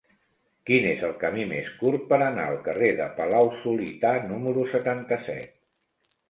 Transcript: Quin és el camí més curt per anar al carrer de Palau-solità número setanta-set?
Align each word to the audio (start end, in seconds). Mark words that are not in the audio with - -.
Quin 0.69 0.85
és 0.91 1.01
el 1.07 1.11
camí 1.23 1.43
més 1.51 1.69
curt 1.81 2.07
per 2.13 2.19
anar 2.27 2.45
al 2.53 2.57
carrer 2.69 2.89
de 3.01 3.07
Palau-solità 3.19 4.15
número 4.33 4.65
setanta-set? 4.73 5.55